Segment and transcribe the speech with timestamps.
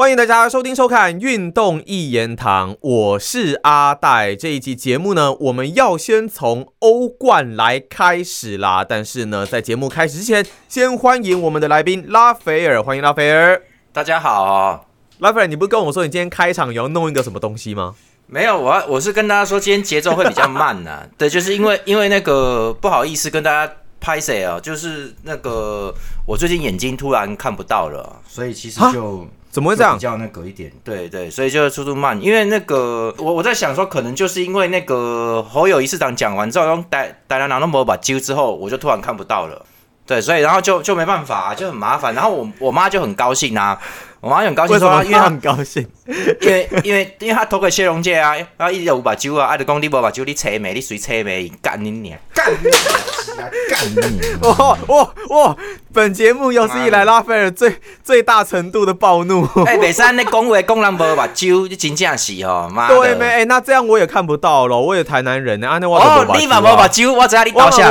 [0.00, 4.34] 欢迎大家收听收看《运动一言堂》，我是阿戴。
[4.34, 8.82] 这一集节目呢，我们要先从欧冠来开始啦。
[8.82, 13.60] 但是呢，在节目开始之前，先欢迎我们的来宾拉斐尔，欢迎拉斐尔。
[13.92, 14.86] 大家好，
[15.18, 17.94] 拉斐尔，你不是跟我说你今天开场也要弄一个什么东西吗？
[18.26, 21.06] 没有，我我是跟大家说，今天节奏会比较慢呐。
[21.18, 23.70] 对，就是因为因为那个不好意思跟大家
[24.00, 25.94] 拍谁啊，就是那个
[26.24, 29.28] 我最近眼睛突然看不到了，所以其实就。
[29.50, 29.94] 怎么会这样？
[29.94, 32.20] 比较那个一点，对对，所以就速度慢。
[32.22, 39.66] 因为那个，我我在想说，可能就是因为那个侯友谊市长讲完之后，用带带来拿那么把揪之后，我就突然看不到了。
[40.06, 42.14] 对，所以然后就就没办法，就很麻烦。
[42.14, 43.80] 然后我我妈就很高兴啊。
[44.20, 45.86] 我妈很高兴说，因为她很高兴，
[46.40, 54.20] 因为因为因为他投给谢荣介啊，然后一直五把酒啊，爱的讲你无把酒，你车没，你随车没，干你娘，干你娘，干你！
[54.42, 55.56] 哇哇哇！
[55.92, 59.46] 本节目有史以来拉斐尔最最大程度的暴怒。
[59.66, 63.26] 哎，北山那讲话讲人无把酒，你真正是哦，妈对没？
[63.26, 67.90] 哎，那这样我也看不到了，我也台南人呢，啊，那我哦，你嘛无把酒，我知道你倒下，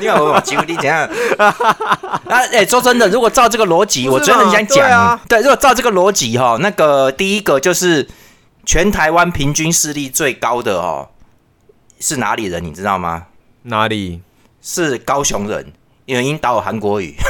[0.00, 1.08] 你嘛无把酒，你怎样？
[1.38, 1.54] 啊，
[2.28, 5.18] 哎，说真的，如果照这个逻辑，我真的很想讲。
[5.28, 8.08] 对，如果照这个逻辑哈，那个第一个就是
[8.64, 11.08] 全台湾平均视力最高的哦，
[12.00, 12.62] 是哪里人？
[12.64, 13.26] 你知道吗？
[13.62, 14.20] 哪里？
[14.62, 15.72] 是高雄人，
[16.06, 17.14] 因为因导韩国语。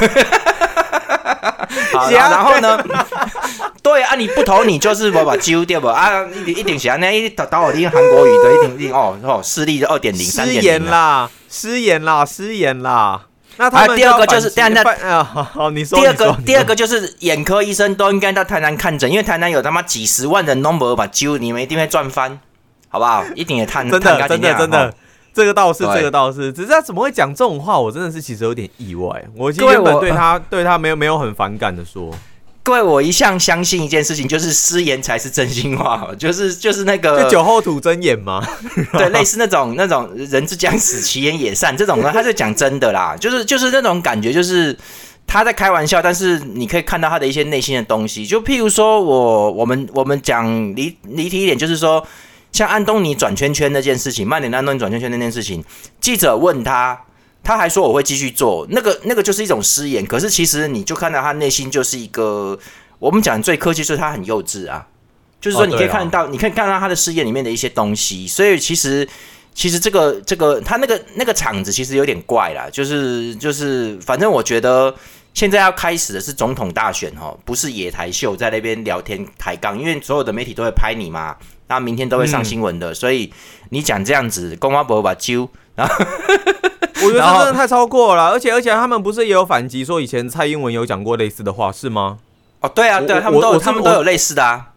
[1.93, 2.83] 好，然后呢？
[3.83, 6.25] 对啊，你不投你就是我把揪掉不啊？
[6.45, 13.26] 一一定是啊，那一导导我听韩国语的，一定一定哦哦，视力二点零，失言啦，失言啦，失言啦。
[13.57, 15.99] 那他们第二个就是，第二个啊，好，你说。
[15.99, 22.39] 第二个，第二个就是眼科医生都应该到台南看诊，因为台南有他妈几十万人 number 把揪，你们一定会赚翻，
[22.89, 23.23] 好不好？
[23.35, 24.93] 一定也探真的，真的，真的，
[25.33, 27.79] 这个倒是，这个倒是，只是他怎么会讲这种话？
[27.79, 29.23] 我真的是其实有点意外。
[29.35, 32.11] 我其实原本对他对他没有没有很反感的说。
[32.67, 38.45] 各位，我一向相信一件事情，就是失言才是真心话，就是就是那个酒后吐真言吗？
[38.91, 44.77] 对，类似那种那种人之将死，其言也善这种呢，他是讲真的啦，就是就是那种感觉，就是
[45.25, 48.25] 他在开玩笑，但是你可以看到他的一些内心的东西。
[48.25, 52.05] 就譬如说我我们我们讲离离题一点，就是说
[52.51, 55.63] 像安东尼转圈圈那件事情，曼联安东尼转圈圈那件事情，
[56.01, 56.99] 记者问他。
[57.47, 60.05] 他还说我会继续做，那个那个就是一种失言。
[60.05, 62.59] 可是其实你就看到他内心就是一个，
[62.99, 64.85] 我们讲最科技，就是他很幼稚啊。
[65.39, 68.27] 就是说你可以看到，你可以看到他的事业里面的一些东西。
[68.27, 69.07] 所以其实
[69.53, 72.67] 其实这个这个他那个那个场子其实有点怪啦。
[72.69, 74.93] 就是就是反正我觉得
[75.33, 81.37] 现在要开始的是总统大选哦，不是野台秀在那边聊天抬杠，因为所有的媒体都会拍你嘛，
[81.69, 82.93] 那明天都会上新闻的。
[82.93, 83.31] 所以
[83.69, 86.05] 你讲这样子，公阿伯把揪，然后。
[87.03, 92.19] 我觉得这真的太超过了，而且而且他们不是也有反击说以前蔡英文有讲过类似的话是吗？
[92.61, 94.69] 哦，对啊，对，他们都有他们都有类似的啊。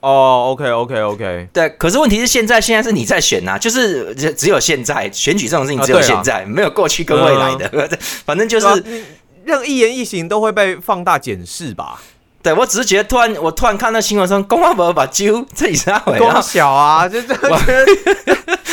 [0.00, 7.88] 哦，OK OK OK，对，可是问题是现在现在是你在选呐，就是只只有现在选举这种事情只有现在，没有过去跟未来的，
[8.26, 8.66] 反正就是
[9.44, 12.00] 任一言一行都会被放大检视吧。
[12.44, 17.86] 对，我只是觉得突然，我突然看到新闻说，公安部把揪这里是回公小啊，就这样觉得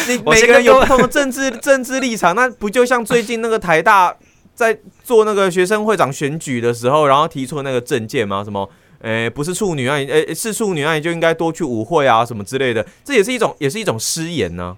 [0.09, 4.13] 你每个人有不同的政治政治立场，那不就像最近那个台大
[4.53, 8.43] 在做那个学生会长选举的时候，然后提出那个政见吗？
[8.43, 8.69] 什么，
[9.03, 14.75] 诶，不是处女啊，诶，是处女啊，就应该多去舞会啊，什么之类的，这也是一种，也是一种失言呢。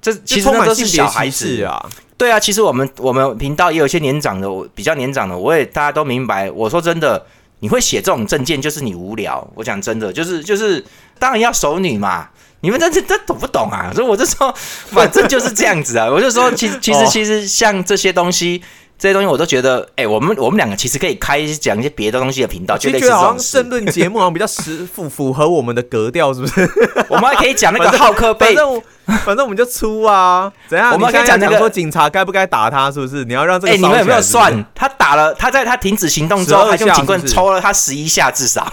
[0.00, 1.84] 这其实都是小孩子啊。
[2.16, 6.48] 对啊，其实我们我们频道也有一些年长的，我比较年长的，我也大家都明白。
[6.52, 7.26] 我说真的。
[7.60, 9.46] 你会写这种证件，就是你无聊。
[9.54, 10.84] 我讲真的，就是就是，
[11.18, 12.28] 当然要熟女嘛。
[12.60, 13.92] 你们这这这懂不懂啊？
[13.94, 14.52] 所以我就说，
[14.90, 16.08] 反正就是这样子啊。
[16.10, 18.62] 我就说，其实其实其实像这些东西。
[19.00, 26.68] 这些东西我都觉得，哎，我们我们两个其实可以开讲一些别的东西的频道，就类似这种争论节目，好像比较实符符合我们的格调，是不是？
[27.08, 28.56] 我们还可以讲那个浩克被，
[29.24, 30.92] 反正我们就出啊，怎样？
[30.92, 33.24] 我们可以讲那个说警察该不该打他，是不是？
[33.24, 34.52] 你要让这个，哎，你们有没有算？
[34.74, 38.68] 他打了，他在他停止行动之后，他用警棍抽了他十一下，至 少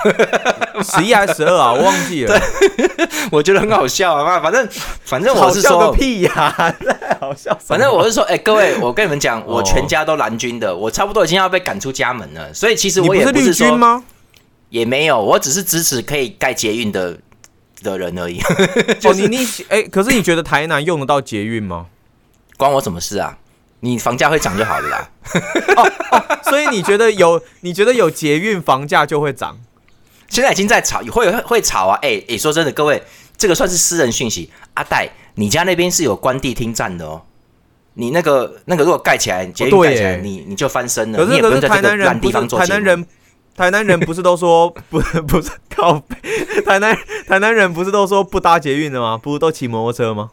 [0.84, 1.72] 十一还是十二啊？
[1.72, 2.42] 我忘记了。
[3.32, 4.68] 我觉得很好笑啊，反正
[5.04, 7.56] 反正我是说个屁呀，太好笑。
[7.64, 10.16] 反正我是说，哎，各位，我跟你们讲，我全家都。
[10.16, 14.02] 蓝军的，我差不多已经要被赶出家门了，所以其实我也不是说吗？
[14.70, 17.18] 也没有，我只是支持可以盖捷运的
[17.92, 18.42] 的人而已。
[19.04, 21.88] 哦，你你哎，可是你觉得台南用得到捷运吗？
[22.58, 23.38] 关我什么事啊？
[23.82, 25.10] 你房价会涨就好了啦。
[25.78, 27.42] 哦，所以你觉得有？
[27.62, 29.60] 你觉得有捷运房价就会涨？
[30.28, 32.00] 现在已经在炒，会会炒啊！
[32.02, 33.04] 哎哎，说真的，各位，
[33.38, 34.50] 这个算是私人讯息。
[34.74, 37.22] 阿戴，你家那边是有关地听站的哦。
[37.94, 41.24] 你那个那个如果盖起来，捷运盖起来，你你就翻身了。
[41.24, 43.06] 可是可是台南人地方做台南人
[43.56, 46.98] 台南人不是都说 不不是靠北，台南
[47.28, 49.18] 台南人不是都说不搭捷运的吗？
[49.18, 50.32] 不是都骑摩托车吗？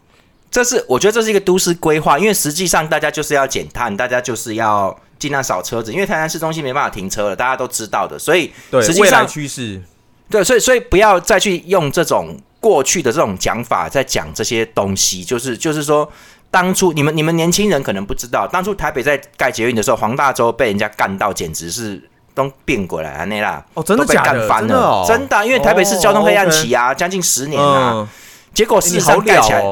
[0.51, 9.81] 这是我觉得这是一个都市规划，因为实际上大家就是要减碳，大家就是要尽量少车子，因为台南市中心没办法停车了，大家都知道的，所以对实际上未来趋势，
[10.29, 16.11] 对，所以所以不要再去用这种过去的这种讲法在讲这些东西，就是就是说，
[16.51, 22.03] 当初你们你们年轻人可能不知道，当初台北在盖捷运的时候，黄大洲被人家干到简直是
[22.34, 24.38] 都变过来啊那啦，哦，真的都被假的？
[24.40, 28.08] 干翻了，真的哦，真的啊、因为台北市交通黑暗期哦啊，将近十年啊，嗯，
[28.55, 29.62] 结果事实上盖起来，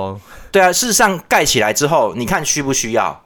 [0.51, 3.23] 对啊，事实上盖起来之后，你看需不需要？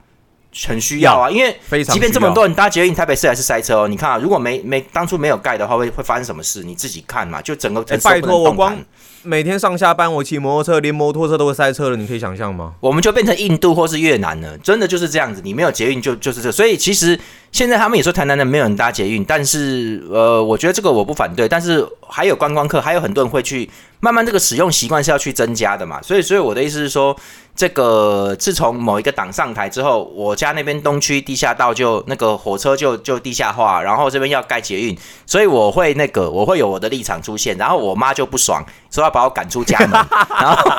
[0.69, 3.89] 很需要啊，因为即便这么多人搭捷运，台北市还是塞车哦。
[3.89, 6.63] 你看啊，如果没没当初没有盖的话，会会发生什么事？
[6.63, 8.77] 你自己看嘛，就整个城市欸拜不托我光
[9.25, 12.75] 每天上下班我骑摩托车，连摩托车都会塞车了，你可以想象吗？
[12.79, 15.41] 我们就变成印度或是越南了，真的就是这样子。
[15.43, 17.19] 你没有捷运就就是这，所以其实
[17.51, 23.69] 现在他们也说台南的没有人搭捷运，但是呃，我觉得这个我不反对，但是还有观光客，还有很多人会去，
[24.01, 26.03] 慢慢这个使用习惯是要去增加的嘛。
[26.03, 27.17] 所以，所以我的意思是说，
[27.57, 40.71] 这个自从某一个党上台之后，我家那边东区地下道就那个火车就就地下化，然后这边要盖捷运，所以我会那个我会有我的立场出现，然后我妈就不爽，说要把我赶出家门，然 后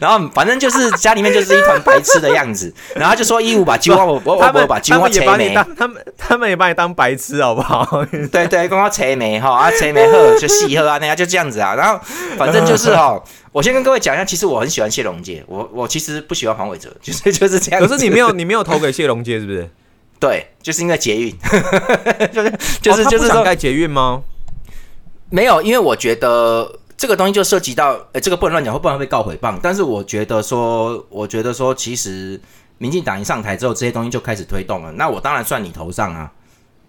[0.00, 8.04] 然后反正就是家里面就是一团白痴的样子，然后就说义务把鸡花我我我把金花也切没，把你当他们他们也把你当白痴好不好？
[8.30, 12.00] 对对，刚刚切没哈啊切没喝就细喝啊，那样就这样子啊，然后
[12.36, 17.80] 反正就是哦，我先跟各位讲一下，其实我很喜欢谢龙介，我我其实不喜欢黄伟哲， 就是就是这样。
[17.80, 19.68] 可是你没有你没有投给谢龙介是不是？
[20.20, 21.32] 对，就是因为捷运，
[22.32, 22.52] 就是
[22.82, 24.22] 就是就是说想盖捷运吗？
[25.30, 29.56] 没有，因为我觉得这个东西就涉及到，呃，这个不能乱讲，会不然会被告诽谤。
[29.62, 32.40] 但是我觉得说，我觉得说，其实
[32.78, 34.90] 民进党一上台之后，这些东西就开始推动了。
[34.92, 36.32] 那我当然算你头上啊，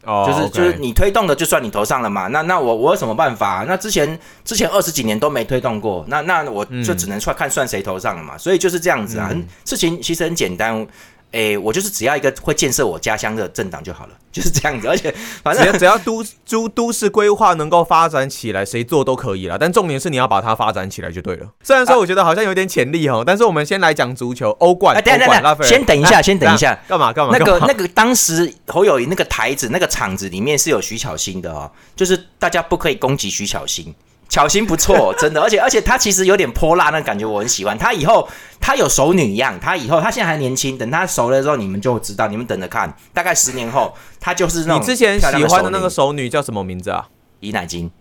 [0.03, 2.27] 哦，就是就是你推动的就算你头上了嘛。
[2.27, 3.65] 那那我我有什么办法？
[3.67, 8.37] 那之前之前二十几年都没推动过，那那我就只能算看算谁头上了嘛。
[8.37, 10.87] 所以就是这样子啊，很事情其实很简单。
[11.31, 14.87] 诶，我就是只要一个会建设我家乡的政党就好了，就是这样子。
[14.87, 19.57] 而且 反正只要都都都市规划能够发展起来，谁做都可以了。
[19.57, 21.47] 但重点是你要把它发展起来就对了。
[21.63, 26.79] 虽然说我觉得好像有点潜力哦，但是我们先来讲足球，欧冠，哎，等等一下，欧冠拉斐尔先等一下，啊先等一下。
[26.87, 27.37] 干嘛干嘛？
[27.37, 33.93] 那个那个当时侯友谊那个台子那个场子里面是有徐巧芯的哦，就是大家不可以攻击徐巧芯，
[34.29, 37.77] 巧心不错， 真的，而且而且他其实有点泼辣那感觉，我很喜欢。
[37.77, 38.29] 他以后
[38.61, 47.07] 他有熟女一样，他以后他现在还年轻，等他熟了之后你们就知道，你们等着看，大概十年后他就是那种你之前喜欢的那个熟熟女叫什么名字啊？
[47.39, 47.91] 女姨奶金。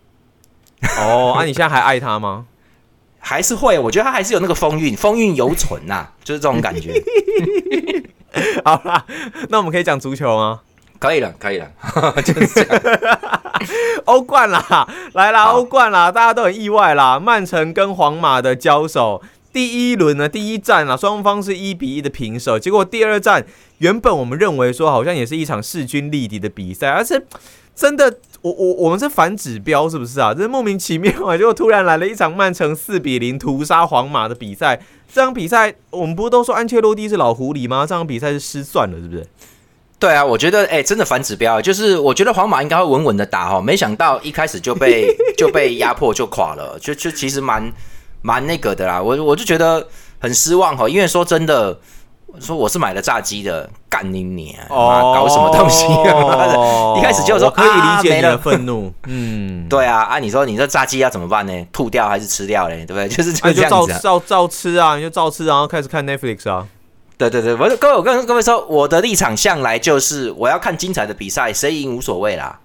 [0.97, 2.45] 哦，啊，你现在还爱她吗？
[3.21, 6.93] 还是会，我觉得他还是有那个风韵，风韵犹存呐、就是这种感觉。
[8.63, 9.05] 好啦，
[9.49, 10.61] 那我们可以讲足球吗？
[10.99, 11.69] 可以了，可以了，
[12.23, 13.38] 就是这样。
[14.05, 17.19] 欧冠啦，来啦，欧冠啦，大家都很意外啦。
[17.19, 22.59] 曼城跟皇马的交手，第一轮呢，第一战啊，双方是一比一的平手。
[22.59, 23.45] 结果第二战，
[23.79, 27.25] 原本我们认为说好像也是一场势均力敌的比赛，而是
[27.75, 30.33] 真的，我我我们是反指标是不是啊？
[30.33, 31.37] 这是莫名其妙啊！
[31.37, 34.81] 结果突然来了一场曼城四比零屠杀皇马的比赛。
[35.11, 37.85] 这场比赛我们不是都说安切洛蒂是老狐狸吗？
[37.87, 39.25] 这场比赛是失算了，是不是？
[39.99, 47.71] 对啊，我觉得哎、真的反指标，就是我觉得皇马应该会稳稳的打哈，没想到一开始就被 就被压迫就垮了，就就其实蛮
[48.21, 49.85] 蛮那个的啦，我我就觉得
[50.19, 51.77] 很失望哈，因为说真的，
[52.39, 55.83] 说我是买了炸鸡的，干你你啊，妈搞什么东西、
[56.97, 61.67] 一开始就说我可以理解你的愤怒， 嗯，对啊，啊你说你这炸鸡要怎么办呢？
[61.73, 62.85] 吐掉还是吃掉嘞？
[62.85, 63.09] 对不对？
[63.09, 63.99] 就是就这样子、啊。
[64.01, 66.65] 照照吃啊，你就照吃，然后开始看 Netflix 啊。
[67.19, 72.57] 对对对，我各位我跟各位说，我的立场向来就是我要看精彩的比赛，谁赢无所谓啦，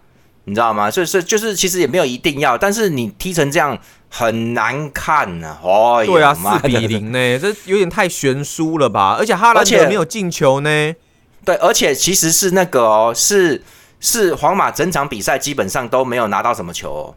[0.45, 0.89] 你知道吗？
[0.89, 3.77] 所以所以就是其实也没有一定要，但是你踢成这样
[4.09, 6.87] 很难看呐、哦，对啊，四比。
[6.87, 9.17] 零呢， 这有点太悬殊了吧？
[9.19, 10.95] 而且哈兰而且德没有进球呢。
[11.45, 13.61] 对，而且其实是那个哦，是
[13.99, 17.15] 是皇马整场比赛基本上都没有拿到什么球、哦，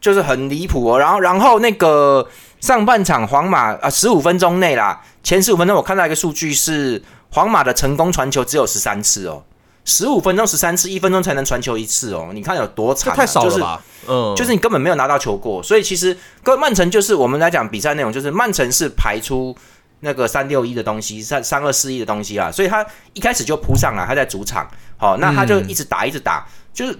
[0.00, 0.98] 就是很离谱哦。
[1.00, 2.28] 然后然后那个
[2.60, 9.42] 上半场皇马啊，十五分钟内啦，前十五分钟我看到一个数据是皇马的成功传球只有十三次哦，
[9.84, 13.82] 十五分钟十三次，一分钟才能传球一次哦，你看有多惨、太少就是了吧？
[14.08, 19.56] 嗯，就是你根本没有拿到球过，所以其实跟曼城就是我们来讲比赛内容，就是曼城是排出
[20.00, 26.98] 那个三六一的东西，三三二四一的东西啊，所以他一开始就扑上来，他在主场，好、那他就一直打一直打，就是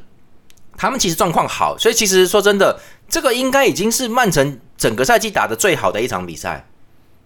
[0.76, 6.66] 他们其实状况好，所以其实说真的，这个应该已经是曼城整个赛季打的最好的一场比赛。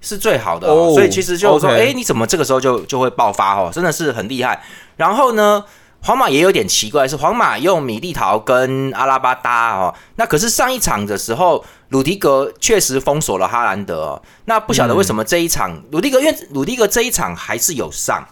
[0.04, 3.70] 是最好的、所以其实就是说哎、你怎么这个时候就就会爆发哦？
[3.72, 4.60] 真的是很厉害。
[4.96, 5.64] 然后呢，
[6.02, 18.26] 皇马也有点奇怪，是皇马用米利陶跟阿拉巴搭哦，那可是上一场的时候，鲁迪格确实封锁了哈兰德，那不晓得为什么这一场鲁迪格，因为鲁迪格这一场还是有上，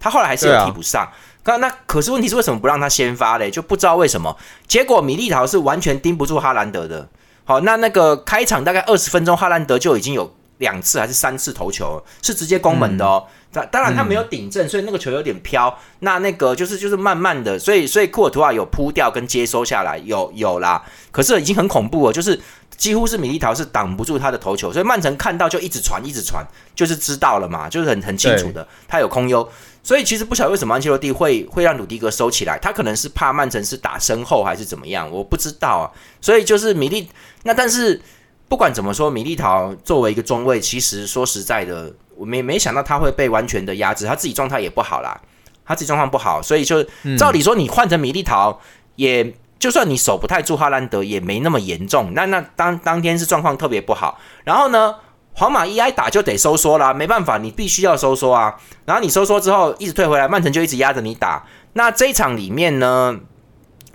[0.00, 1.08] 他后来还是有替补上，
[1.44, 3.50] 那那可是问题是为什么不让他先发嘞？
[3.50, 4.36] 就不知道为什么，
[4.68, 7.08] 结果米利陶是完全盯不住哈兰德的，
[7.44, 13.26] 好，那那个开场大概二十分钟，哈兰德就已经有两次还是三次头球，是直接攻门的哦。
[13.52, 15.76] 当当然他没有顶正，所以那个球有点飘。
[15.98, 20.82] 那那个就是就是慢慢的，所以所以库尔图瓦有扑掉跟接收下来，有有啦。
[21.10, 22.40] 可是已经很恐怖了，就是
[22.76, 29.46] 几乎是米利陶是挡不住他的头球，所以曼城看到就一直传一直传，就是知道了嘛，就是很很清楚的，他有空优。
[29.82, 35.84] 所以其实不晓得为什么安切洛蒂会会让鲁迪格收起来，他可能是怕曼城是打身后还是怎么样，我不知道啊。
[36.20, 37.08] 所以就是米利
[37.42, 38.00] 那但是
[38.48, 41.92] 不管怎么说，米利陶作为一个中卫，其实说实在的。
[42.14, 45.18] 我没没想到他会被完全的压制，他自己状态也不好啦，
[45.64, 46.84] 他自己状况不好，所以就
[47.18, 48.60] 照理说你换成米利陶，
[48.96, 52.12] 也就算你守不太住哈兰德，也没那么严重。
[52.14, 54.94] 那那当当天是状况特别不好，然后呢，
[55.34, 58.54] 皇马一挨打就得收缩啦，没办法，你必须要收缩啊。
[58.84, 61.44] 然后你收缩之后一直退回来，曼城就一直压着你打。
[61.72, 63.18] 那这一场里面呢，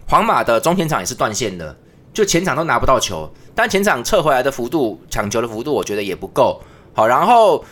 [0.07, 1.77] 皇马的中前场也是断线的，
[2.13, 6.61] 就前场都拿不到球，但前场撤回来的幅度、抢球的幅度，我觉得也不够
[6.93, 7.07] 好。
[7.07, 7.63] 然后。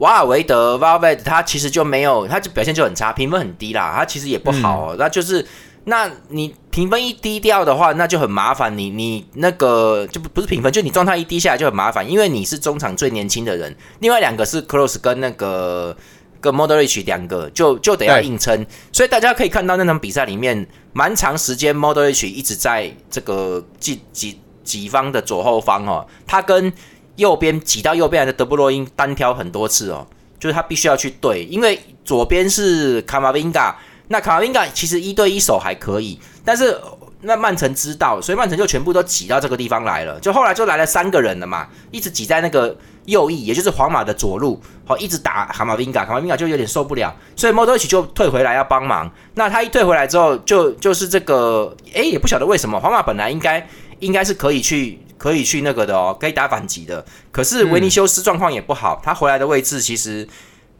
[0.00, 3.92] 瓦尔维德 v a l v e d 他其实就没有，他就表现就很差，评分很低啦。
[3.94, 5.46] 他其实也不好，那就是，
[5.90, 8.78] 那你评分一低掉的话，那就很麻烦。
[8.78, 15.94] 你你那个就不不是评分，就你状态一低下来就很麻烦，因为你是中场最年轻的人，另外两个是 Close 跟那个
[16.40, 18.64] 跟 Modric 两个，就就得要硬撑。
[18.90, 26.72] 所以大家可以看到那场比赛里面，蛮长时间 Modric 一直在这个几几几方的左后方哦，他跟。
[27.16, 30.06] 右边挤到右边来的德布罗因单挑很多次哦，
[30.38, 33.78] 就是他必须要去对，因为左边是卡马宾嘎，
[34.12, 36.76] 那卡马宾嘎其实一对一手还可以，但是
[37.20, 49.10] 那曼城知道，所以曼城就全部都挤到这个地方来了，就后来就来了三个人了嘛，一直挤在那个右翼，也就是皇马的左路，好一直打卡马宾嘎，卡马宾嘎就有点受不了，所以莫德里奇就退回来要帮忙。
[49.34, 53.66] 那他一退回来之后，就就是这个，诶，也不晓得为什么，皇马本来应该
[54.00, 54.98] 应该是可以去。
[55.20, 57.04] 可以去那个的哦，可以打反击的。
[57.30, 60.26] 可是维尼修斯状况也不好，他回来的位置其实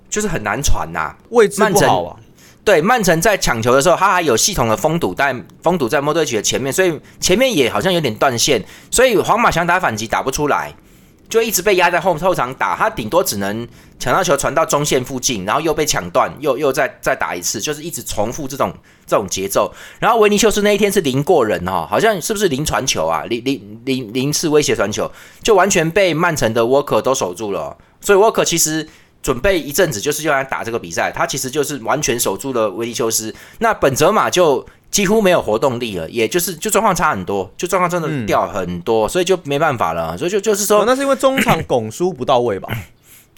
[0.09, 2.17] 就是很难传呐，位置不好啊。
[2.65, 10.75] 对，曼城在抢球的时候，他还有系统的封堵在封堵在莫德里奇的前面，所以前面也好像有点断线，所以皇马想打反击打不出来。
[11.29, 13.67] 就一直被压在后后场打，他顶多只能
[14.01, 18.75] 抢到球传到中线附近，然后又被抢断，又又再再打一次，就是一直重复这种
[19.07, 19.73] 这种节奏。
[20.01, 23.23] 然后维尼修斯那一天是零过人哈，好像是不是零传球啊？
[23.27, 25.09] 零零零零次威胁传球，
[25.41, 27.79] 就完全被曼城的沃克都守住了。
[28.01, 28.89] 所以沃克其实
[29.23, 33.35] 准备一阵子就是用来打这个比赛，他其实就是完全守住了维尼修斯。
[33.59, 34.67] 那本泽马就。
[34.91, 40.19] 几乎没有活动力了，也就是就状况差很多，就状况真的掉很多，所以就没办法了。
[40.19, 42.69] 所以就就是说，那是因为中场拱输不到位吧？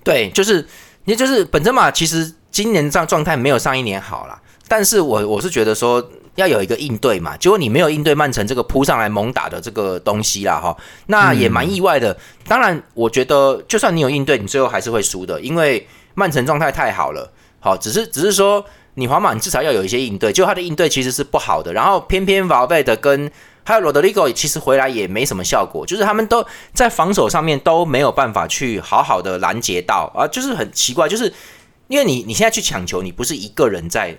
[0.03, 0.67] 对，就是
[1.05, 6.03] 也就是本泽马其实今年状状态没有上一年好了，但是我我是觉得说
[6.35, 12.17] 要有一个应对嘛，结果你没有应对曼城这个扑上来猛打的这个东西啦哈，那也蛮意外的。
[12.47, 17.33] 当然，我觉得就算你有应对，你最后还是会输的，因为曼城状态太好了。
[17.61, 18.65] 好，只是只是说。
[18.95, 21.73] 你皇马，你至少要有一些应对，就他的应对其实是不好的。
[21.73, 23.33] 然后偏偏 v a l v e d 跟
[23.65, 31.33] 还有罗德里 o 其实回来也没什么效果，就是他们都在防守上面都没有办法去好好的拦截到啊，就是很奇怪，就是
[31.89, 34.15] 因为你你现在去抢球，你不是一个人在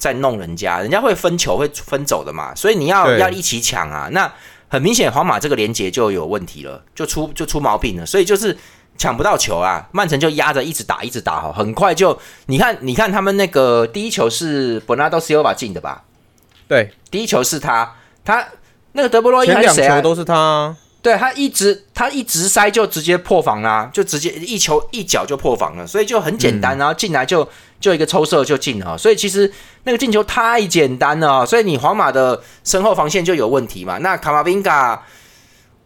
[0.00, 4.08] 在弄人家，人家会分球会分走的嘛，所以你要要一起抢啊。
[4.10, 4.32] 那
[4.66, 8.58] 很明显，皇马这个连接就有问题了，就出就出毛病了，所以就是。
[8.98, 9.88] 抢不到球啊！
[9.92, 16.04] 曼城就压着一直打，一直打哈，很快就你看，你看他们那个第一球是本纳多斯尤瓦进的吧？
[16.68, 18.46] 对，第一球是他，他
[18.92, 20.02] 那个德布罗伊还是谁啊？
[20.02, 20.76] 都是他。
[21.00, 27.48] 对他一直他一直塞就直接破防啦，就直接一球一脚就破防了，所以就很简单，然后进来就
[27.80, 29.50] 就一个抽射就进了，所以其实
[29.84, 33.98] 那个进球太简单了，所以你皇马的身后防线就有问题嘛？
[33.98, 35.02] 那卡马宾嘎。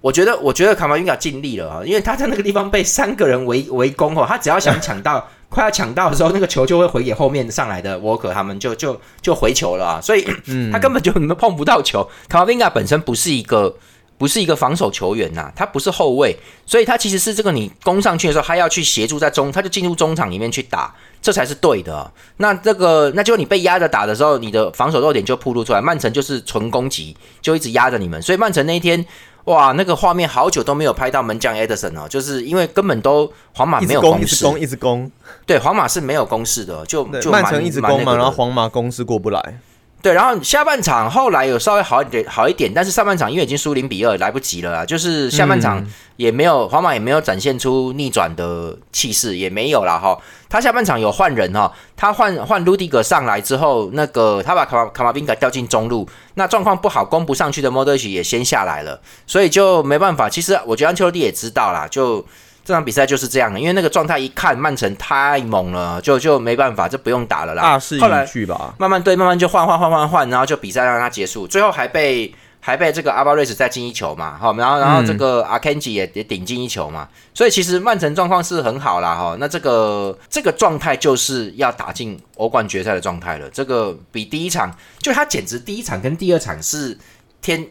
[0.00, 10.22] 我觉得，我觉得卡马宾卡尽力了啊，因为他在那个地方被三个人围围攻哦，他只要想抢到， 快要抢到的时候，那个球就会回给后面上来的沃克，他们就就就回球了啊，所以
[10.70, 12.06] 他根本就碰不到球。
[12.28, 13.74] 卡马宾卡本身不是一个
[14.16, 22.10] 不是一个防守球员呐，他不是后卫，所以他其实是这个你攻上去的时候，他要去协助在中，他就进入中场里面去打，这才是对的。
[22.36, 25.80] 那这个，那就你被压着打的时候，你的防守弱点就暴露出来。
[25.80, 29.04] 曼城就是纯攻击，就一直压着你们，所以曼城那一天。
[29.44, 35.12] 哇，那个画面好久都没有拍到门将 Edison 哦，就是因为根本都皇马没有攻势，一直攻，一直攻。
[35.44, 39.60] 对，皇马是没有攻势的，就就曼城一直攻嘛，然后皇马攻势过不来。
[40.04, 44.84] 对，然后下半场后来有稍微好一点，好一点，但是上半场因为已经输零比二，来不及了啦。
[44.84, 45.82] 就是下半场
[46.16, 50.14] 也没有皇马也没有展现出逆转的气势，也没有了哈。
[50.50, 60.28] 他下半场有换人哈，他换换卢迪格上来之后，那个他把卡马卡马宾格调进中路，那状况不好攻不上去的莫德奇也先下来了，所以就没办法。
[60.28, 62.22] 其实我觉得安切洛蒂也知道啦，就。
[62.64, 67.78] 这场比赛就是这样的，因为那个状态一看曼城太猛了，就就没办法，就不用打了啦。
[68.00, 86.98] 后来去吧，慢慢对，慢慢就换换换换换，然后就比赛让它结束，最后还被还被这个阿巴瑞斯再进一球嘛，好，然后然后这个阿肯吉也也顶进一球嘛，所以其实曼城状况是很好啦，哈，那这个这个状态就是要打进欧冠决赛的状态了，这个比第一场就他简直第一场跟第二场是
[87.42, 87.66] 天。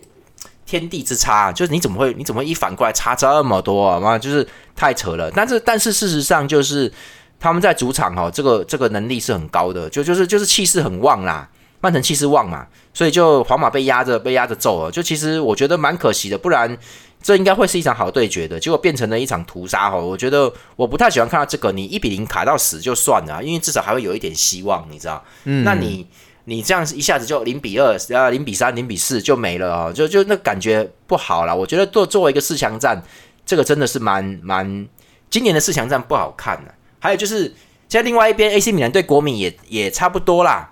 [0.73, 3.99] 天地之差，就是你怎么会你怎么会一反过来差这么多啊？
[3.99, 5.29] 妈，就是太扯了。
[5.29, 6.91] 但是但是事实上就是
[7.39, 11.47] 他们在主场哈，这个这个能力是很高的，就就是就是气势很旺啦，
[11.79, 14.89] 曼城气势旺嘛，所以就皇马被压着被压着揍了。
[14.89, 16.75] 就其实我觉得蛮可惜的，不然
[17.21, 19.95] 这应该会是一场好对决的，结果变成了一场屠杀哈。
[19.95, 25.23] 我觉得我不太喜欢看到这个，你一比零卡到死就算了，因为至少还会有一点希望，你知道？
[25.43, 26.07] 嗯，那你。
[26.45, 31.55] 你这样一下子就零比二，然后零比三、零比四就没了哦，就就那感觉不好了。
[31.55, 33.01] 我觉得做作为一个四强战，
[33.45, 34.87] 这个真的是蛮蛮
[35.29, 36.73] 今年的四强战不好看的。
[36.99, 37.43] 还有就是
[37.87, 40.71] 现在另外一边，AC 米兰对国米也也差不多啦。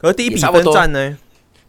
[0.00, 1.18] 而第一比分战呢？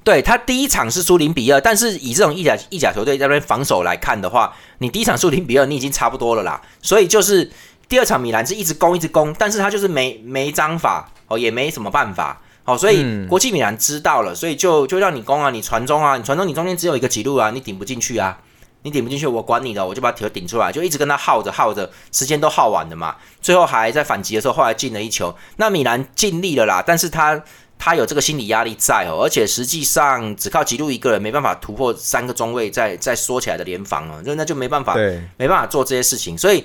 [0.04, 6.60] 对他第一场是输零比二，但是以这种意甲意甲球队在那边防守来看的话，你第一场输零比二，你已经差不多了啦。
[6.82, 7.52] 所以就是
[7.88, 12.42] 第二场米兰是一直攻一直攻，但是他就是没没章法哦，也没什么办法。
[12.64, 18.38] 好，所以国际米兰知道了，所以就就让你攻啊，你传中啊，你传中，你中间只有一个几路啊，你顶不进去啊，
[18.84, 25.36] 你顶不进去，我管你的，我就把球顶出来，就一直跟他耗着耗着，时间都耗完了嘛，最后还在反击的时候，后来进了一球。
[25.58, 27.44] 那米兰尽力了啦，但是他
[27.80, 34.94] 他有这个心理压力在哦，而且实际上只靠吉路一个人没办法突破三个中卫再再缩起来的联防哦，就那就没办法，
[35.36, 36.64] 没办法做这些事情，所以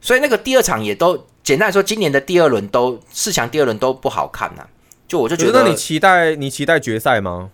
[0.00, 4.66] 所以那个第二场也都简单来说，今年的第二轮都四强第二轮都不好看呐。
[5.08, 7.50] 就我就觉得，那你期待你期待决赛吗？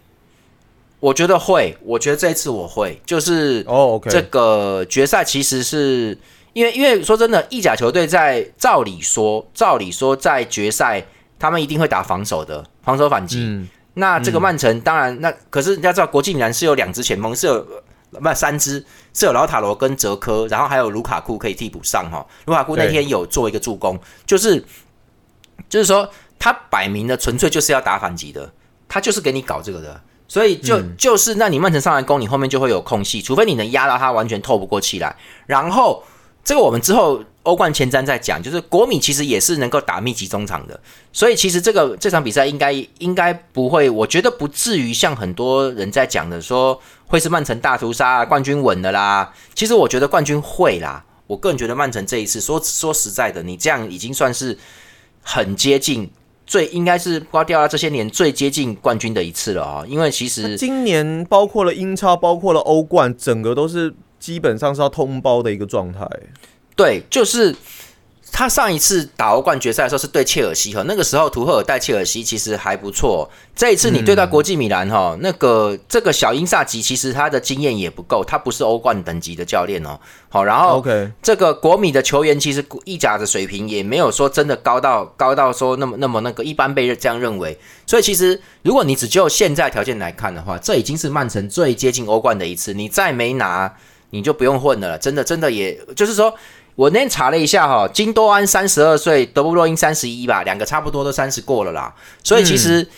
[1.01, 6.17] 我觉得会，我觉得这一次我会，就是哦，OK，这个决赛其实是
[6.53, 11.05] 因为因为说真的，意甲球队在照理说，照理说在决赛
[11.41, 13.67] 他们一定会打防守的，防守反击。
[13.95, 17.67] 那这个曼城当然，那可是你要知道，国际米兰是有两支前锋，是有
[18.13, 22.25] 不三支，是有老塔罗跟哲科，然后还有卢卡库可以替补上哈。
[22.47, 24.65] 卢卡库那天有做一个助攻，就是
[25.69, 26.09] 就是说。
[26.43, 28.53] 他摆明了纯粹就是要打反击的，
[28.89, 35.15] 他就是给你搞这个的，所以就就是那你曼城上来攻，你后面就会有空隙，除非你能压到他完全透不过气来。
[35.47, 36.03] 然后
[36.43, 40.81] 这个我们之后欧冠前瞻再讲，就是国米其实也是能够打密集中场的，
[41.13, 49.33] 所以其实这个这场比赛应该应该不会，我觉得不至于像很多人在讲的说会是曼城大屠杀，冠军稳的啦。
[49.55, 54.59] 其实我觉得冠军会啦，我个人觉得曼城这一次说说实在的，你这样已经算是
[55.23, 56.11] 很接近。
[56.53, 59.85] 最应该是瓜迪奥拉这些年最接近冠军的一次了啊！
[59.89, 66.07] 因为其实今年包括了英超，包括了欧冠，整个都是基本上是要通包的一个状态。
[66.77, 67.57] 对，就是。
[68.35, 73.31] 他上一次打欧冠决赛的时候是对切尔西哈，那个时候图赫尔带切尔西其实还不错。
[73.55, 80.01] 这一次你对待国际米兰哈，那个这个小英萨吉其实他的经验也不够，他不是欧冠等级的教练哦。
[80.31, 87.57] 好，然后 OK，这个国米的球员其实意甲的水平也没有说真的高到高到说那么那么那个一般被这样认为。
[87.87, 92.73] 所以其实如果你只就现在条件来看的话，这已经是曼城最接近欧冠的一次。
[92.73, 93.71] 你再没拿，
[94.09, 94.97] 你就不用混了。
[94.97, 96.35] 真的真的，也就是说。
[96.75, 101.95] 我那天查了一下哈，金多安三十二岁，德布洛因三十一吧，两个差不多都三十过了啦。
[102.25, 102.89] 所以其实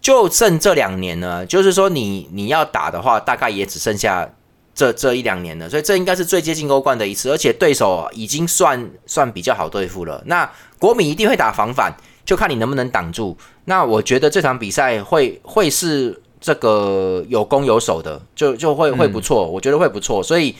[0.00, 4.30] 就剩这两年呢，就是说你你要打的话，大概也只剩下
[4.74, 5.70] 这这一两年了。
[5.70, 10.22] 所以这应该是最接近欧冠的一次，而且对手已经算算比较好对付了。
[10.26, 11.90] 那国米一定会打防反，
[12.26, 13.34] 就看你能不能挡住。
[13.64, 20.22] 那我觉得这场比赛会会是这个有攻有守的，就就会会不错，我觉得会不错。
[20.22, 20.54] 所以。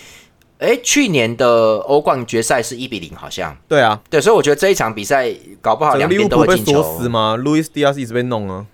[0.59, 3.55] 哎，去年的欧冠决赛是一比零，好像。
[3.69, 6.83] 对啊，对，所以我觉得这一场比赛搞不好两边都会进球。
[6.99, 7.37] 死吗？
[7.37, 8.65] 路易斯迪亚斯一直被弄啊。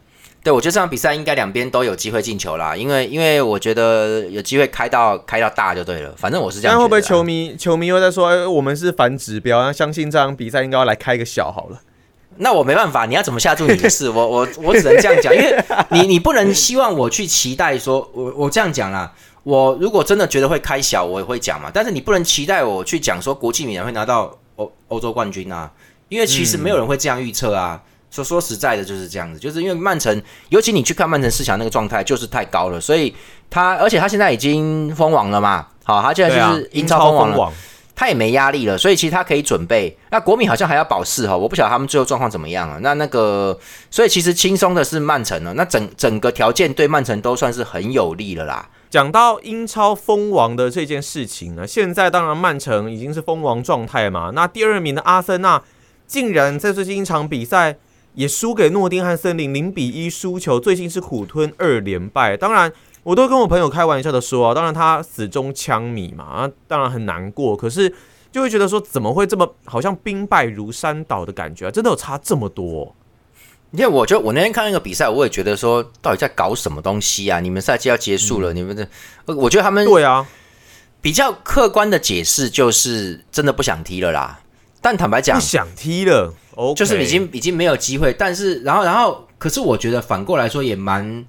[0.43, 6.15] 对，我觉得这场比赛应该两边都有机会进球啦，因为因为我觉得有机会开到开到大就对了。
[6.17, 6.79] 反正我是这样。
[6.79, 9.61] 会不会球迷球迷又在说，我们是反指标？
[9.63, 11.81] 那相信这场比赛应该要来开个小好了。
[12.43, 14.09] 那我没办法，你要怎么下注你的事？
[14.09, 19.13] 我我我只能这样讲，因为你你不能希望我去期待说，我我这样讲啦。
[19.43, 21.71] 我如果真的觉得会开小，我也会讲嘛。
[21.73, 25.71] 但是你不能期待我去讲说国际米兰会拿到欧欧洲冠军啊，
[26.09, 27.83] 因为其实没有人会这样预测啊。
[28.11, 33.15] 说说实在的，就是这样子，就是因为曼城，尤其你去看曼城四强那个状态，就是太高了，所以
[33.49, 37.53] 他，而且他现在已经封王了嘛，好，他现在就是英超封王了，
[37.95, 39.97] 他也没压力了，所以其实他可以准备。
[40.11, 42.81] 那国米好像还要保四哈，我不晓得他们最后状况怎么样了。
[42.81, 43.57] 那那个，
[43.93, 48.69] 所以其实轻松的是曼城了，那整整个条件对曼城都算是很有利了啦。
[48.91, 55.63] 讲到英超封王的这件事情呢，现在当然曼城已经是封王状态嘛，那第二名的阿森纳
[56.07, 57.79] 竟然在最近一场比赛。
[58.15, 62.37] 也输给诺丁汉森林零比一输球，最近是苦吞二连败。
[62.37, 62.71] 当然，
[63.05, 67.57] 我都跟我朋友开玩笑的说啊，当然他死忠枪米嘛，啊，当然很难过。
[67.57, 67.95] 可是
[68.33, 71.71] 就会觉得说，怎么会这么好像兵败如山倒的感觉啊？
[71.71, 72.97] 真的有差这么多？
[73.73, 77.41] 因为我觉得我那天看那个比赛，我也觉得说，到底在搞什么东西啊？
[77.41, 78.89] 你们赛季要结束了，你们的，
[79.27, 80.27] 我觉得他们对啊，
[81.01, 84.41] 比较客观的解释就是真的不想踢了啦。
[84.81, 86.35] 但坦白讲，不想踢了。
[86.77, 91.25] 就是已经已经没有机会，但是然后然后，可是我觉得反过来说也蛮，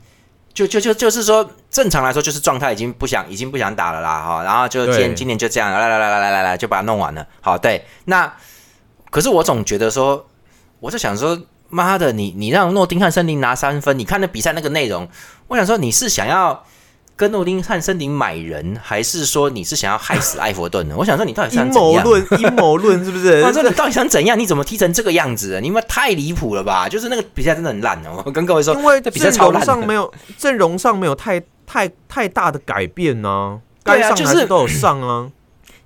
[0.53, 7.25] 就就就就是说，正常来说就是状态已经不想已经不想打了啦哈，然后就今今年就这样来来来来来来来就把它弄完了。
[7.39, 8.33] 好，对，那
[9.09, 10.27] 可是我总觉得说，
[10.81, 11.39] 我在想说，
[11.71, 15.07] 妈的，你你让诺丁汉森林拿三分，你看那比赛那个内容，
[15.47, 16.63] 我想说你是想要。
[17.17, 20.95] 跟诺丁汉森林买人，还是说你是想要害死艾弗顿呢？
[20.97, 23.43] 我想说你到底想阴谋论， 阴谋论是不是？
[23.43, 24.39] 我说你到底想怎样？
[24.39, 25.59] 你怎么踢成这个样子？
[25.61, 26.89] 你们太离谱了吧！
[26.89, 28.23] 就是那个比赛真的很烂哦。
[28.25, 33.59] 我跟各位说，因为阵容上没有阵容上没有太太太大的改变呢。
[33.83, 35.29] 该上还是都有上啊。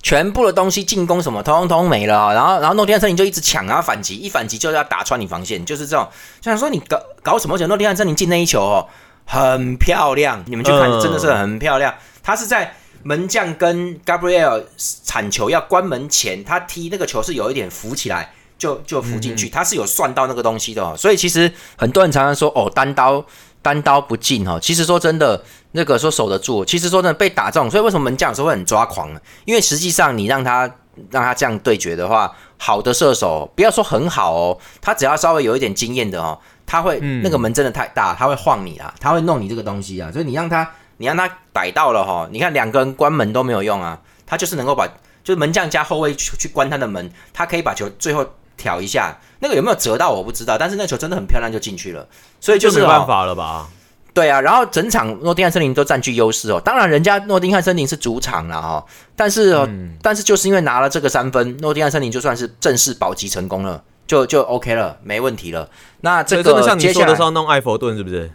[0.05, 2.31] 全部的东西进攻什么通通没了。
[2.31, 6.07] 然后然后诺丁汉森林就一直抢然后反击，一反击就要打穿你防线，就是这种。
[6.39, 7.57] 就想说你搞搞什么？
[7.57, 8.87] 讲诺丁汉森林进那一球哦。
[9.25, 11.91] 很漂亮，你们去看，真的是很漂亮。
[12.21, 14.63] 他是在门将跟 Gabriel
[15.03, 20.83] 铲球要关门前，他踢那个球是有一点浮起来，就就浮进去，他是有算到那个东西的。
[20.83, 23.25] 哦所以其实很多人常常说哦，单刀
[23.65, 24.59] 单刀不进哈。
[24.61, 27.67] 其实说真的，那个说守得住，其实说真的被打中。
[27.71, 29.19] 所以为什么门将有时候会很抓狂呢？
[29.45, 30.69] 因为实际上你让他
[31.09, 36.37] 让他这样对决的话，好的射手不要说很好哦，他只要稍微有一点经验的哦。
[36.67, 44.87] 他会那个门真的太大，他会晃你啊，他会弄你这个东西啊，所以你让他，你让他逮到了哈，你看两个人关门都没有用啊，他就是能够把，
[45.23, 48.25] 就是门将加后卫去去关他的门，他可以把球最后
[48.57, 52.07] 挑一下，那个有没有折到我不知道，但是那球真的很漂亮就进去了，
[52.41, 53.67] 所以就是没办法了吧？
[54.11, 58.83] 对啊，然后整场诺丁汉森林都占据优势哦，当然人家诺丁汉森林是主场了哈，
[59.15, 59.69] 但是哦，
[60.01, 63.83] 但是就是因为拿了这个三分，诺丁汉森林就算是正式保级成功了。
[64.07, 65.67] 就就 OK 了，没问题了。
[66.01, 68.29] 那这个像你说的是要弄艾佛顿是不是？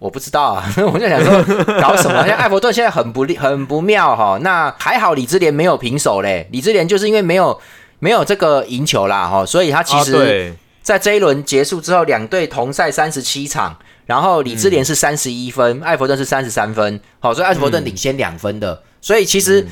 [0.00, 1.40] 我不知道啊， 我就想说
[1.80, 2.26] 搞什么？
[2.26, 4.36] 像艾佛顿现在很不利，很不妙哈。
[4.42, 7.60] 那还好李智联没有平手嘞，李智联就是因为没有
[8.02, 19.64] 没有这个赢球啦哈，所以他其实在这一轮结束之后，两队同赛三十七场，然后李智联是三十一分，艾弗顿是三十三分，好，所以艾弗顿领先两分的，所以其实。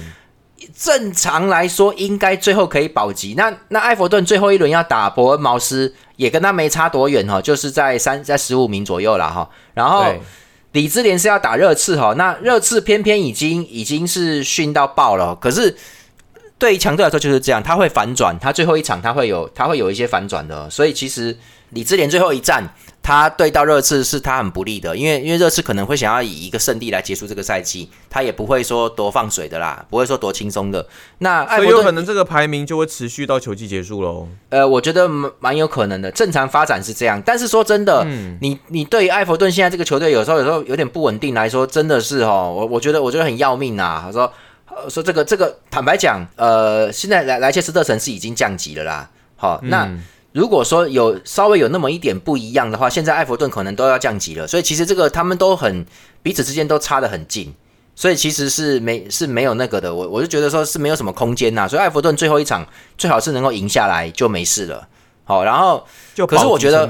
[0.76, 3.32] 正常来说，应该最后可以保级。
[3.34, 9.48] 那那埃弗顿最后一轮要打伯恩茅斯，也跟他没差多远哈，就是在三在十五名左右了哈。
[9.72, 10.04] 然后
[10.72, 15.34] 李智联是要打热刺哈，那热刺偏偏已经已经是训到爆了。
[15.34, 15.74] 可是
[16.60, 20.70] 对于强队来说就是这样，他会反转，他最后一场他会有他会有一些反转的。
[20.70, 21.36] 所以其实
[21.70, 22.72] 李智联最后一战。
[23.02, 30.86] 他对到热刺是他很不利的，因为因为热刺可能会想要以一个胜利来结束这个赛季，他也不会说多放水的啦，不会说多轻松的。
[31.18, 34.28] 那所以有可能这个排名就会持续到球季结束喽。
[34.50, 37.20] 呃，我觉得蛮蛮有可能的，正常发展是这样。
[37.24, 38.04] 但是说真的，
[38.42, 44.02] 你你对于埃弗顿现在这个球队有时候有时候有点不稳定来说，真的是哦，我我觉得我觉得很要命啊。
[44.04, 44.30] 他说
[44.88, 49.10] 说这个这个，坦白讲，呃，现在莱莱切斯特城是已经降级了啦。
[49.36, 49.90] 好，那。
[50.32, 54.46] 如果说有稍微有那么一点不一样的话，现在埃弗顿可能都要降级了。
[54.46, 55.84] 所以其实这个他们都很
[56.22, 57.52] 彼此之间都差得很近，
[57.96, 59.92] 所以其实是没是没有那个的。
[59.92, 61.66] 我我就觉得说是没有什么空间呐。
[61.66, 62.64] 所以埃弗顿最后一场
[62.96, 64.86] 最好是能够赢下来就没事了。
[65.24, 66.88] 好，然后就可是我觉得，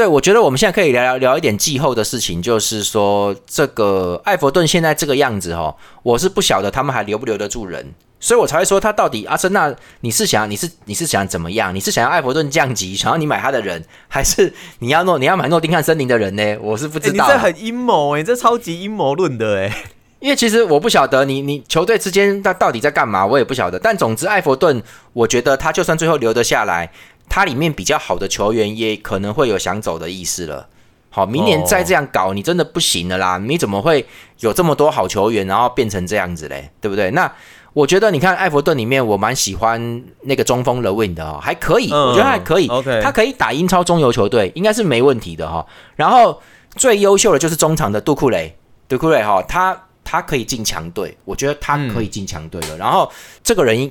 [0.00, 7.92] 对，我觉得我们现在可以聊聊聊一点季后的事情，就是说这个艾弗顿现在这个样子哈，我是不晓得他们还留不留得住人。
[8.18, 11.74] 所以我才会说他到底阿森纳，你是想你是你是想怎么样？
[11.74, 16.56] 你是想要艾弗顿降级，想要你买他的人，还是你要诺你要买诺丁汉森林的人呢？
[16.62, 17.26] 我是不知道。
[17.26, 19.84] 你这很阴谋哎，这超级阴谋论的哎。
[20.20, 23.78] 因为其实我不晓得你你球队之间他到底在干嘛，我也不晓得。
[23.78, 24.82] 但总之艾弗顿，
[25.12, 26.90] 我觉得他就算最后留得下来，
[27.30, 30.68] 他里面比较好的球员也可能会有想走的意思了。
[31.08, 33.38] 好，明年再这样搞，你真的不行了啦！
[33.38, 34.06] 你怎么会
[34.40, 36.70] 有这么多好球员，然后变成这样子嘞？
[36.82, 37.10] 对不对？
[37.12, 37.32] 那。
[37.72, 45.64] 我觉得你看艾弗顿里面，我蛮喜欢那个中锋 Lewin 的哦，还可以，嗯我觉得还可以 OK 他可以打英超中游球队，应该是没问题的哈、
[45.94, 46.42] 然后
[46.74, 52.76] 最优秀的就是中场的杜库雷，杜库雷哈、他他可以进强队，我觉得他可以进强队的。
[52.76, 53.08] 然后
[53.44, 53.88] 这个人，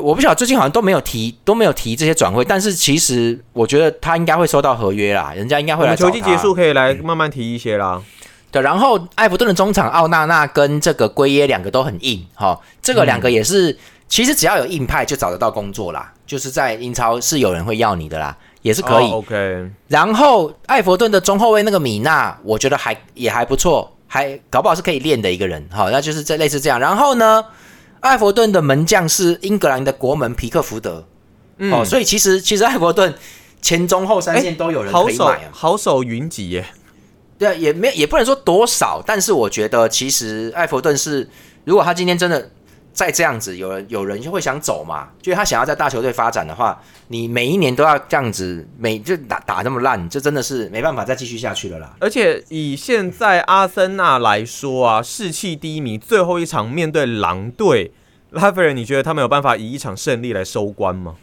[0.00, 8.02] 我不晓得最近好像都没有提都没有提这些转会，但是其实我觉得他应该会收到合约啦，人家应该我会来球季结束可以来慢慢提一些啦。
[8.50, 13.76] 对，然后埃弗顿的中场奥纳纳跟这个圭耶两个都很硬哈、这个两个也是、
[14.08, 19.04] 其实只要有硬派就找得到工作啦，就是在英超是有人会要你的啦，也是可以。
[19.10, 26.80] 哦 OK，然后艾弗顿的中后卫那个米纳，我觉得还也还不错，还搞不好是可以练的一个人，好，那就是这类似这样。
[26.80, 27.44] 然后呢，
[28.00, 31.06] 艾弗顿的门将是英格兰的国门皮克福德，
[31.58, 33.14] 嗯哦，所以其实其实艾弗顿
[33.62, 35.50] 前中后三线都有人可以买啊。
[35.52, 36.64] 好手云集耶。
[37.38, 41.28] 对啊，也没也不能说多少，但是我觉得其实艾弗顿是，
[41.64, 42.50] 如果他今天真的
[42.98, 51.94] 再这样子，有人有人就会想走嘛，就是他想要在大球队发展的话，你每一年都要这样子，每就打打那么烂，这真的是没办法再继续下去了啦。
[52.00, 57.92] 而且以现在阿森纳来说啊，士气低迷，最后一场面对狼队，
[58.30, 61.14] 拉斐尔，你觉得他们有办法以一场胜利来收官吗？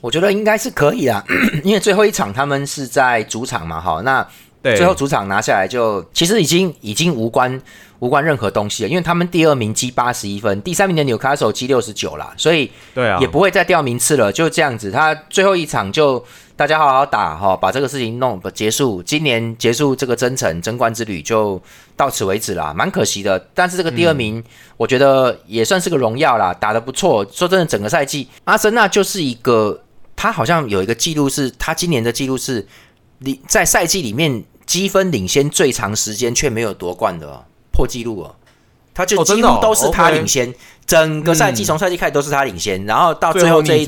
[0.00, 1.24] 我觉得应该是可以啦，
[1.62, 4.26] 因为最后一场他们是在主场嘛，哈，那
[4.62, 7.60] 对，最后主场拿下来就其实已经已经无关
[8.00, 14.90] 无关任何东西了，因为他们第二名积八十一分，第三名的纽卡手积六十九啦，所以对啊，也不会再掉名次了，就这样子。
[14.90, 16.22] 他最后一场就
[16.56, 21.60] 大家好好打哈，把这个事情弄结束，今年结束这个征程争冠之旅就
[21.96, 23.38] 到此为止啦，蛮可惜的。
[23.54, 24.42] 但是这个第二名，
[24.76, 27.24] 我觉得也算是个荣耀啦，打得不错。
[27.32, 29.82] 说真的，整个赛季阿森纳就是一个，
[30.14, 32.66] 他好像有一个记录是，他今年的记录是
[33.18, 38.36] 你在赛季里面积分领先最长时间却没有夺冠的、哦，破纪录哦。
[38.94, 40.54] 他就几乎都是他领先，
[40.86, 43.86] 整个赛季嗯从赛季开始都是他领先，然后到最最后这一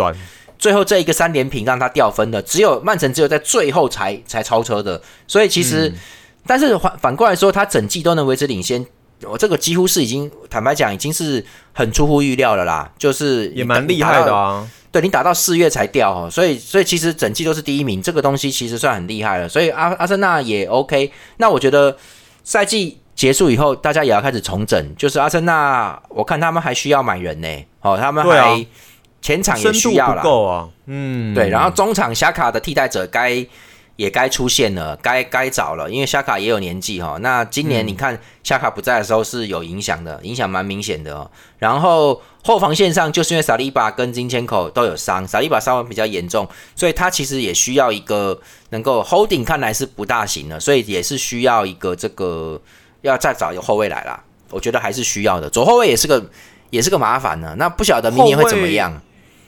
[0.58, 5.94] 最后这一个三连平让他掉分的，只有曼城只有在最后才才超车的，所以其实，嗯。
[6.48, 8.84] 但是反反过来说，他整季都能维持领先，
[9.22, 14.68] 我这个几乎是已经坦白讲已经是很出乎预料了啦，就是也蛮厉害的啊。
[14.92, 14.92] 啊。
[14.92, 19.48] 对你打到四月才掉哦，所以所以其实整季都是第一名，这个东西其实算很厉害了。
[19.48, 21.10] 所以阿阿森纳也 OK。
[21.38, 21.96] 那我觉得
[22.44, 27.48] 赛季结束以后，大家也要开始重整，就是阿森纳，我看他们还需要买人呢，
[27.80, 28.66] 哦，他们还
[29.22, 30.22] 前场也需要了。
[30.22, 33.44] 够啊，嗯，对，然后中场夏卡的替代者该
[33.96, 41.30] 也该出现了，该该找了，因为夏卡也有年纪哈、那今年你看夏卡不在的时候是有影响的，影响蛮明显的哦。
[41.58, 52.60] 然后后防线上就是因为萨利巴跟金千口都有伤，萨利巴伤完比较严重，所以他其实也需要一个能够 holding，看来是不大行了，所以也是需要一个这个
[53.02, 54.24] 要再找一个后卫来啦。
[54.50, 56.24] 我觉得还是需要的，左后卫也是个
[56.70, 57.54] 也是个麻烦呢。
[57.58, 59.00] 那不晓得明年会怎么样。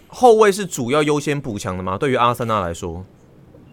[0.08, 1.98] 后卫是主要优先补强的吗？
[1.98, 3.04] 对于阿森纳来说，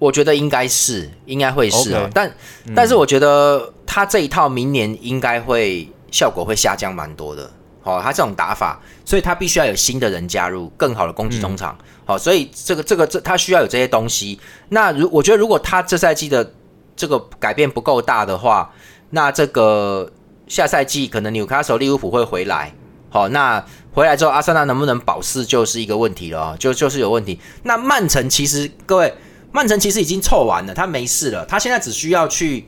[0.01, 2.35] 我觉得应该是，应该会是哦 OK 但、
[2.75, 7.47] 但是我觉得他这一套明年应该会效果会下降蛮多的。
[7.83, 11.77] 哦，他这种打法，所以他必须要有新的人加入，更好的攻击中场。
[12.03, 14.39] 好、所以这个这个这他需要有这些东西。
[14.69, 16.51] 那如我觉得如果他这赛季的
[16.95, 18.73] 这个改变不够大的话，
[19.11, 20.11] 那这个
[20.47, 22.73] 下赛季可能纽卡手利物浦会回来。
[23.09, 27.39] 好、那回来之后，阿森纳能不能保四就是一个问题了哦，就就是有问题。
[27.61, 29.13] 那曼城其实各位，
[29.51, 32.65] 曼城其实已经凑完了，他没事了，他现在只需要去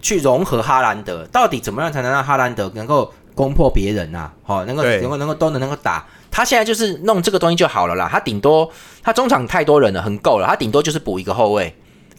[0.00, 6.06] 去融合哈兰德，到底怎么样才能让哈兰德能够攻破别人呐、好、能够能够能够都能能够打。
[6.30, 8.70] 他现在就是弄这个东西就好了啦，他顶多
[9.02, 11.74] 他中场太多人了，很够了，他顶多就是补一个后卫，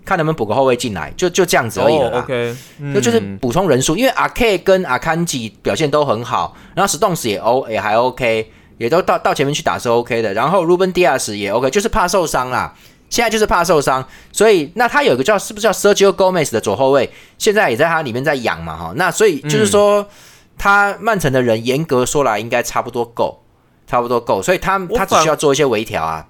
[0.05, 12.73] 看能不能补个后卫进来，就就这样子而已了 OK，那就是嗯补充人数，因为阿 K 跟阿坎吉表现都很好，然后 Stones 也 O 也还 OK，也都到到前面去打是 OK 的，然后 Ruben Diaz 也 OK，就是怕受伤啦。
[13.15, 18.93] 现在就是怕受伤，所以那他有一个叫是不是叫 Sergio Gomez 的左后卫，现在也在他里面在养嘛哈。
[18.97, 20.06] 那所以就是说，
[20.58, 23.41] 他曼城的人严格说来应该差不多够，
[23.88, 26.28] 差不多够，所以他他只需要做一些微调啊。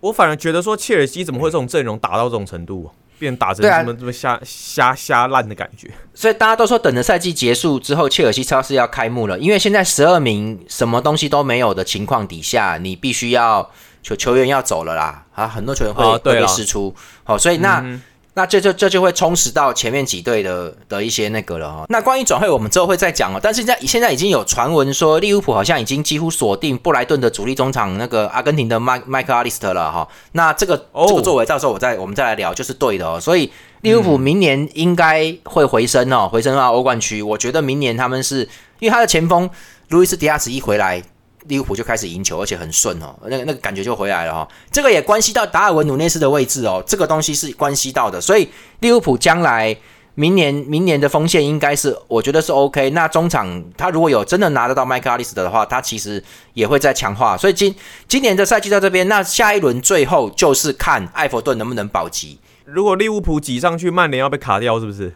[0.00, 5.90] 我反而觉得说切尔西怎么会这种阵容打到这种程度、变打成对啊这么这么瞎瞎瞎烂的感觉？
[6.14, 9.38] 所以大家都说，等着赛季结束之后，切尔西超市要开幕了。
[9.38, 13.70] 因为现在十二名什么东西都没有的情况底下，你必须要
[14.04, 16.94] 球球员要走了啦，啊，很多球员会、会被哦对啦释出。
[17.24, 18.00] 好、所以那、嗯
[18.36, 21.84] 那这就这就会充实到前面几队的的一些那个了哈。
[21.88, 23.38] 那关于转会，我们之后会再讲哦。
[23.40, 30.08] 但是现在现在已经有传闻说，利物浦好像已经几乎锁定布莱顿的主力中场那个阿根廷的麦麦克阿利斯特了哈。
[30.32, 33.20] 那这个、哦这个作为，到时候我再我们再来聊，就是对的哦。
[33.20, 37.22] 所以利物浦明年应该会回升哦，回升到欧冠区。
[37.22, 38.40] 我觉得明年他们是
[38.80, 39.48] 因为他的前锋
[39.90, 41.00] 路易斯迪亚斯一回来。
[41.48, 44.48] 利物浦就开始赢球，而且很顺哦，那个那个感觉就回来了哈。
[44.70, 48.48] 这个也关系到达尔文努内斯的位置哦，这个东西是关系到的，所以
[48.80, 49.76] 利物浦将来。
[50.16, 52.88] 明年明年的锋线应该是，我觉得是 OK。
[52.90, 57.36] 那中场他如果有真的拿得到麦克阿利斯的话，他其实也会再强化。
[57.36, 57.74] 所以今
[58.06, 62.38] 今年的赛季到这边，那下一轮最后就是看埃弗顿能不能保级。
[62.64, 65.12] 如果利物浦挤上去，曼联要被卡掉，是不是？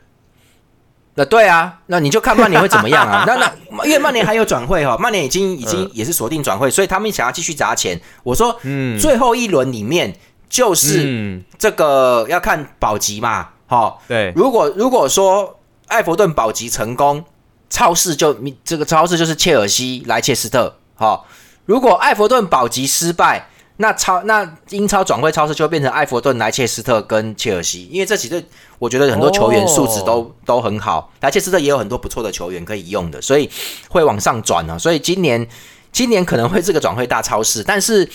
[1.18, 3.24] 那对啊，那你就看曼联会怎么样啊？
[3.26, 8.00] 那那因为曼联还有转会哈，曼联已经已经也是锁定转会，所以他们想要继续砸钱。
[8.22, 10.16] 我说，嗯，最后一轮里面
[10.48, 13.48] 就是这个要看保级嘛。
[13.66, 17.24] 好，对，如果如果说埃弗顿保级成功，
[17.68, 18.33] 超市就
[18.64, 20.72] 这个超市就是切尔西、莱切斯特。
[20.94, 21.26] 好，
[21.66, 23.48] 如果埃弗顿保级失败，
[23.79, 28.45] 那超那英超转会超市就会变成埃弗顿、莱切斯特跟切尔西，因为这几队
[28.79, 33.51] 我觉得很多球员素质都都很好，莱切斯特也有很多不错的球员可以用的，所以
[33.88, 34.79] 会往上转呢。
[34.79, 35.45] 所以今年
[35.91, 38.09] 今年可能会这个转会大超市，但是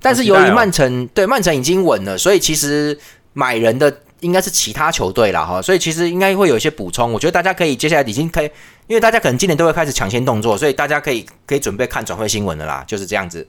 [0.00, 2.98] 但是由于曼城对曼城已经稳了，所以其实
[3.32, 4.00] 买人的。
[4.20, 7.12] 应该是其他球队了哈，所以其实应该会有一些补充。
[7.12, 8.46] 我觉得大家可以接下来已经可以，
[8.86, 13.46] 因为大家可能今年都会开始抢先动作，所以大家可以可以准备看转会新闻的啦，就是这样子。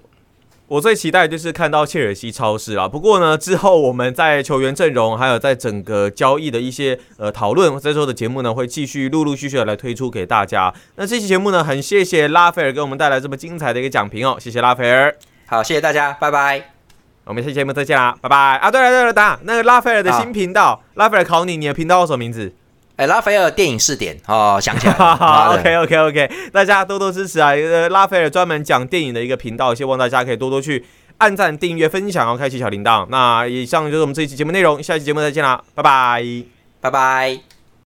[0.67, 2.87] 我最期待就是看到切尔西超市啊。
[2.87, 10.73] 不过呢，之后我们在球员阵容还有在整个交易的一些呃讨论，这周的节目呢会继续陆陆续续的来推出给大家。
[10.95, 15.15] 那这期节目呢，很谢谢拉斐尔给我们带来这么精彩的一个讲评哦，谢谢拉斐尔。
[15.45, 16.71] 好，谢谢大家，拜拜。
[17.25, 18.69] 我们下期节目再见啦，拜拜啊！
[18.69, 22.53] 对了对了，等那个拉斐尔的新频道，拉斐尔考你，你的频道叫什么名字？
[22.97, 24.93] 哎，拉斐尔电影试点哦，想起来。
[24.95, 27.49] OK OK OK，大家多多支持啊！
[27.49, 30.85] 呃，拉斐尔专门讲电影的一个频道，希望大家可以多多去
[31.17, 33.05] 按赞、订阅、分享，然后开启小铃铛。
[33.09, 36.23] 那以上就是我们这一期节目内容，下期节目再见啦，拜拜，
[36.79, 37.54] 拜拜。